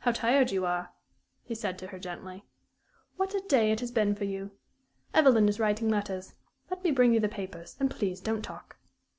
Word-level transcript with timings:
"How 0.00 0.12
tired 0.12 0.50
you 0.50 0.66
are!" 0.66 0.92
he 1.42 1.54
said 1.54 1.78
to 1.78 1.86
her, 1.86 1.98
gently. 1.98 2.44
"What 3.16 3.32
a 3.34 3.40
day 3.48 3.72
it 3.72 3.80
has 3.80 3.90
been 3.90 4.14
for 4.14 4.24
you! 4.24 4.50
Evelyn 5.14 5.48
is 5.48 5.58
writing 5.58 5.88
letters. 5.88 6.34
Let 6.68 6.84
me 6.84 6.90
bring 6.90 7.14
you 7.14 7.20
the 7.20 7.28
papers 7.30 7.74
and 7.80 7.90
please 7.90 8.20
don't 8.20 8.42
talk." 8.42 8.76